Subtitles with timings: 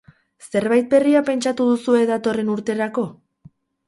[0.51, 3.05] Zerbait berria pentsatu duzue datorren urterako?